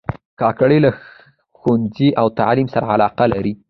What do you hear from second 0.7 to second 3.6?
له ښوونځي او تعلیم سره علاقه لري.